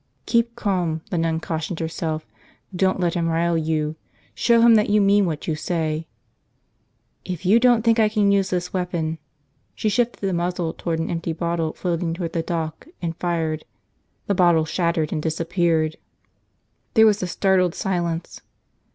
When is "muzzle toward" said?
10.33-10.97